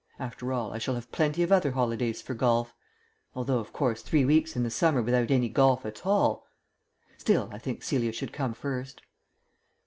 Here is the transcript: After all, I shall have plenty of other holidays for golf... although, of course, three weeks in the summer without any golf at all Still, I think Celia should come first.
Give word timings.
After 0.17 0.51
all, 0.51 0.73
I 0.73 0.79
shall 0.79 0.95
have 0.95 1.11
plenty 1.11 1.43
of 1.43 1.51
other 1.51 1.73
holidays 1.73 2.23
for 2.23 2.33
golf... 2.33 2.73
although, 3.35 3.59
of 3.59 3.71
course, 3.71 4.01
three 4.01 4.25
weeks 4.25 4.55
in 4.55 4.63
the 4.63 4.71
summer 4.71 4.99
without 4.99 5.29
any 5.29 5.47
golf 5.47 5.85
at 5.85 6.07
all 6.07 6.47
Still, 7.19 7.51
I 7.53 7.59
think 7.59 7.83
Celia 7.83 8.11
should 8.11 8.33
come 8.33 8.55
first. 8.55 9.03